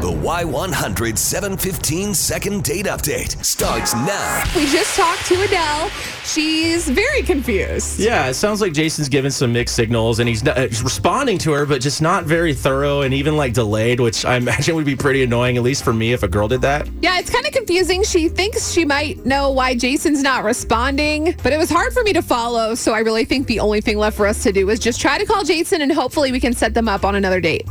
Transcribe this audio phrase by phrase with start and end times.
[0.00, 4.42] The Y100 715 second date update starts now.
[4.56, 5.90] We just talked to Adele.
[6.24, 8.00] She's very confused.
[8.00, 11.36] Yeah, it sounds like Jason's given some mixed signals and he's, not, uh, he's responding
[11.38, 14.86] to her, but just not very thorough and even like delayed, which I imagine would
[14.86, 16.88] be pretty annoying, at least for me if a girl did that.
[17.02, 18.02] Yeah, it's kind of confusing.
[18.02, 22.14] She thinks she might know why Jason's not responding, but it was hard for me
[22.14, 22.74] to follow.
[22.74, 25.18] So I really think the only thing left for us to do is just try
[25.18, 27.68] to call Jason and hopefully we can set them up on another date.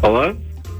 [0.00, 0.36] Hello?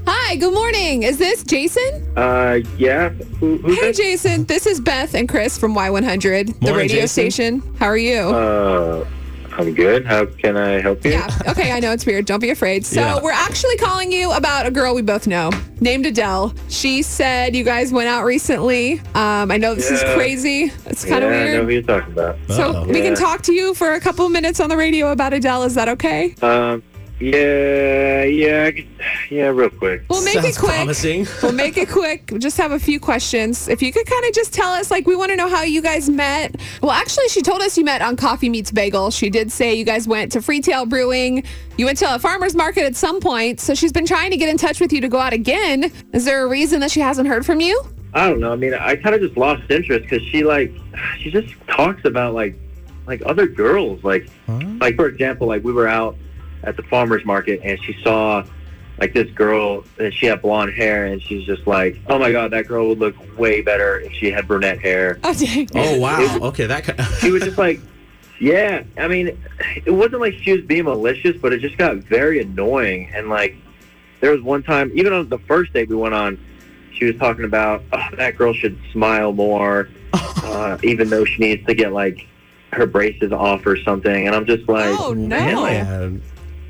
[0.07, 1.03] Hi, good morning.
[1.03, 2.17] Is this Jason?
[2.17, 3.09] Uh, yeah.
[3.09, 3.97] Who, who's Hey, this?
[3.97, 4.45] Jason.
[4.45, 7.07] This is Beth and Chris from Y100, the Morning, radio Jason.
[7.31, 7.75] station.
[7.79, 8.19] How are you?
[8.19, 9.07] Uh,
[9.57, 10.05] I'm good.
[10.05, 11.11] How can I help you?
[11.11, 11.27] Yeah.
[11.47, 11.71] Okay.
[11.71, 12.25] I know it's weird.
[12.25, 12.85] Don't be afraid.
[12.85, 13.19] So Yeah.
[13.21, 16.53] we're actually calling you about a girl we both know named Adele.
[16.69, 18.99] She said you guys went out recently.
[19.15, 20.71] Um, I know this is crazy.
[20.85, 21.65] It's kind of yeah, I know weird.
[21.65, 22.37] who you're talking about.
[22.49, 22.85] So Uh-oh.
[22.87, 25.63] we can talk to you for a couple minutes on the radio about Adele.
[25.63, 26.35] Is that okay?
[26.41, 26.81] Um,
[27.23, 28.71] yeah, yeah,
[29.29, 30.03] yeah, real quick.
[30.09, 30.73] We'll make Sounds it quick.
[30.73, 31.25] promising.
[31.41, 32.29] We'll make it quick.
[32.31, 33.69] We just have a few questions.
[33.69, 35.81] If you could kind of just tell us, like, we want to know how you
[35.81, 36.55] guys met.
[36.81, 39.09] Well, actually, she told us you met on Coffee Meets Bagel.
[39.09, 41.43] She did say you guys went to Freetail Brewing.
[41.77, 43.61] You went to a farmer's market at some point.
[43.61, 45.91] So she's been trying to get in touch with you to go out again.
[46.11, 47.81] Is there a reason that she hasn't heard from you?
[48.13, 48.51] I don't know.
[48.51, 50.73] I mean, I kind of just lost interest because she like,
[51.19, 52.55] she just talks about like,
[53.07, 54.03] like other girls.
[54.03, 56.15] Like, like for example, like we were out
[56.63, 58.43] at the farmers market and she saw
[58.99, 62.51] like this girl and she had blonde hair and she's just like, oh my god,
[62.51, 65.19] that girl would look way better if she had brunette hair.
[65.23, 65.67] Oh, dang.
[65.75, 66.39] Oh, wow.
[66.49, 67.79] Okay, that kind she was just like,
[68.39, 68.83] yeah.
[68.97, 69.37] I mean,
[69.85, 73.09] it wasn't like she was being malicious, but it just got very annoying.
[73.13, 73.55] And like,
[74.21, 76.39] there was one time, even on the first date we went on,
[76.93, 81.65] she was talking about oh, that girl should smile more, uh, even though she needs
[81.65, 82.27] to get like
[82.73, 84.27] her braces off or something.
[84.27, 85.27] And I'm just like, Oh, no.
[85.27, 86.21] man, like, Man.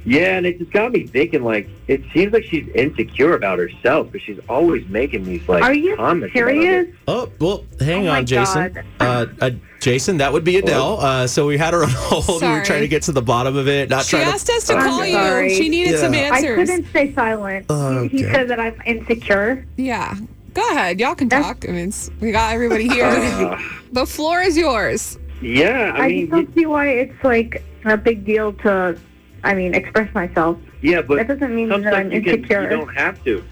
[0.06, 0.38] Yeah.
[0.38, 1.44] And it just got me thinking.
[1.44, 5.74] Like, it seems like she's insecure about herself because she's always making these like Are
[5.74, 6.36] you comments.
[6.36, 6.88] about serious?
[6.90, 6.96] it.
[7.08, 8.78] Oh, well, hang Oh on, Jason.
[9.00, 9.50] Uh, uh,
[9.80, 11.00] Jason, that would be Adele.
[11.00, 12.42] Uh, so we had her on hold.
[12.42, 14.54] We were trying to get to the bottom of it, not She trying asked to.
[14.54, 15.50] us to I'm call you.
[15.56, 16.30] She needed some Yeah.
[16.32, 17.66] I couldn't stay silent.
[17.70, 19.66] Oh, He said that I'm insecure.
[19.78, 20.16] Yeah.
[20.54, 21.00] Go ahead.
[21.00, 21.68] Y'all can talk.
[21.68, 23.06] I mean, we got everybody here.
[23.06, 23.60] Uh,
[23.92, 25.18] the floor is yours.
[25.42, 28.98] yeah, I I, mean, just don't see why it's like a big deal to,
[29.44, 30.58] I mean, express myself.
[30.82, 33.44] yeah, but That doesn't mean that I'm you, can, you don't have to.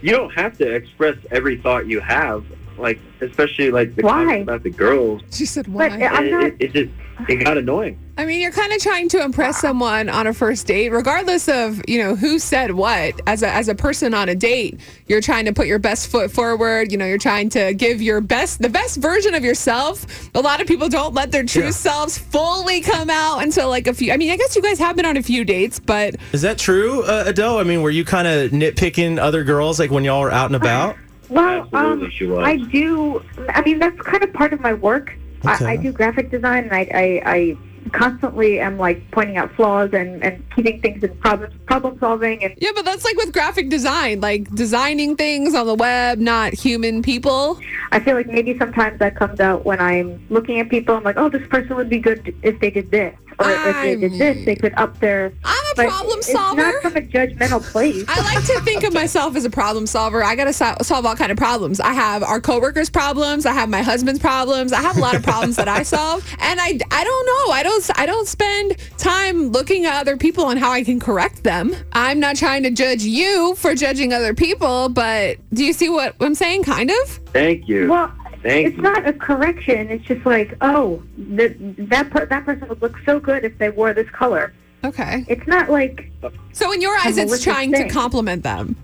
[0.00, 2.44] You don't have to express every thought you have,
[2.78, 4.24] like especially like the Why?
[4.24, 5.22] comments about the girls.
[5.30, 5.88] She said, why?
[5.88, 6.90] uh, I'm it, not- it, it just
[7.28, 7.98] it got annoying.
[8.18, 11.80] I mean, you're kind of trying to impress someone on a first date, regardless of
[11.88, 13.18] you know who said what.
[13.26, 16.30] As a as a person on a date, you're trying to put your best foot
[16.30, 16.92] forward.
[16.92, 20.04] You know, you're trying to give your best, the best version of yourself.
[20.34, 21.70] A lot of people don't let their true Yeah.
[21.70, 24.12] selves fully come out until like a few.
[24.12, 26.58] I mean, I guess you guys have been on a few dates, but Is that
[26.58, 27.58] true, uh, Adele?
[27.58, 30.56] I mean, were you kind of nitpicking other girls like when y'all were out and
[30.56, 30.96] about?
[31.32, 32.46] Well, Absolutely, um, she was.
[32.46, 33.24] I do.
[33.48, 35.14] I mean, that's kind of part of my work.
[35.44, 35.64] Okay.
[35.64, 37.56] I, I do graphic design, and I, I, I
[37.90, 42.42] constantly am like pointing out flaws and, and keeping things in problem problem solving.
[42.44, 46.54] And yeah, but that's like with graphic design, like designing things on the web, not
[46.54, 47.58] human people.
[47.90, 50.94] I feel like maybe sometimes that comes out when I'm looking at people.
[50.94, 53.96] I'm like, oh, this person would be good if they did this, or if they
[53.96, 55.32] did this, they could up their.
[55.44, 56.62] I'm a But problem it's solver.
[56.62, 58.04] not from a judgmental place.
[58.08, 60.22] I like to think of myself as a problem solver.
[60.22, 61.80] I got to so- solve all kind of problems.
[61.80, 63.46] I have our coworkers' problems.
[63.46, 64.72] I have my husband's problems.
[64.72, 67.52] I have a lot of problems that I solve, and I, I don't know.
[67.52, 71.42] I don't I don't spend time looking at other people and how I can correct
[71.44, 71.74] them.
[71.92, 76.14] I'm not trying to judge you for judging other people, but do you see what
[76.20, 76.64] I'm saying?
[76.64, 77.08] Kind of.
[77.32, 77.90] Thank you.
[77.90, 78.12] Well,
[78.42, 78.82] Thank it's you.
[78.82, 79.88] not a correction.
[79.88, 81.54] It's just like, oh, that
[81.90, 84.52] that per- that person would look so good if they wore this color.
[84.84, 85.24] Okay.
[85.28, 86.10] It's not like,
[86.52, 87.88] So in your eyes, it's malicious trying to thing.
[87.90, 88.76] compliment them.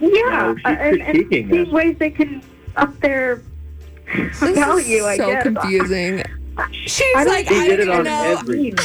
[0.00, 2.42] yeah, No, she's uh, and, and critiquing see ways they can
[2.76, 3.42] up their
[4.14, 4.98] This value.
[4.98, 5.42] is I so guess.
[5.42, 6.22] confusing.
[6.72, 8.82] She's I like, I did don't even know.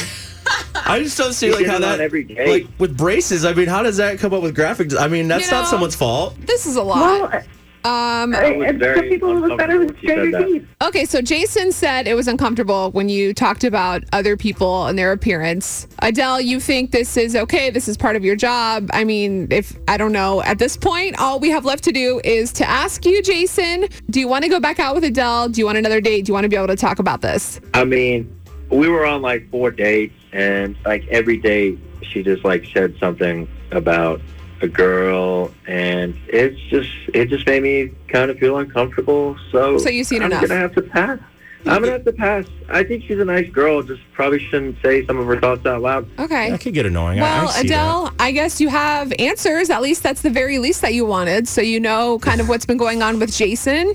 [0.86, 2.48] I just don't see like how it on that every day.
[2.62, 3.44] like with braces.
[3.44, 4.98] I mean, how does that come up with graphic?
[4.98, 6.34] I mean, that's You not someone's fault.
[6.46, 7.30] This is a lot.
[7.30, 7.42] Well,
[7.88, 10.68] Um, I was and some people look better with uncomfortable when she said straighter teeth.
[10.82, 15.12] Okay, so Jason said it was uncomfortable when you talked about other people and their
[15.12, 15.88] appearance.
[16.00, 17.70] Adele, you think this is okay?
[17.70, 18.90] This is part of your job.
[18.92, 22.20] I mean, if I don't know, at this point, all we have left to do
[22.24, 25.48] is to ask you, Jason, do you want to go back out with Adele?
[25.48, 26.26] Do you want another date?
[26.26, 27.58] Do you want to be able to talk about this?
[27.72, 28.30] I mean,
[28.68, 33.48] we were on like four dates, and like every date, she just like said something
[33.70, 34.20] about
[34.62, 39.36] a girl, and it's just it just made me kind of feel uncomfortable.
[39.52, 40.42] So, So you've seen I'm enough.
[40.48, 41.18] gonna have to pass.
[41.66, 42.44] I'm gonna have to pass.
[42.70, 43.82] I think she's a nice girl.
[43.82, 46.08] Just probably shouldn't say some of her thoughts out loud.
[46.18, 46.50] Okay.
[46.50, 47.20] That could get annoying.
[47.20, 47.64] I- I Well, that.
[47.64, 49.68] Adele, I guess you have answers.
[49.68, 51.46] At least that's the very least that you wanted.
[51.48, 53.92] So you know kind of what's been going on with Jason.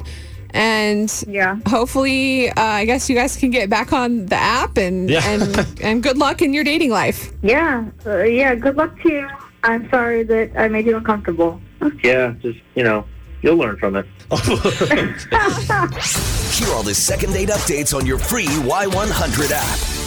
[0.56, 1.57] And Yeah.
[1.68, 5.27] hopefully, uh, I guess you guys can get back on the app and Yeah.
[5.27, 7.31] and and good luck in your dating life.
[7.42, 7.86] Yeah.
[8.06, 8.54] Uh, yeah.
[8.56, 9.27] Good luck to you.
[9.63, 11.62] I'm sorry that I made you uncomfortable.
[12.04, 13.06] Yeah, just you know,
[13.42, 14.06] you'll learn from it.
[16.54, 20.03] Hear all the second date updates on your free Y100 app.